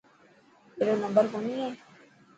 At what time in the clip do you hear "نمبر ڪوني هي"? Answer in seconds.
1.03-1.69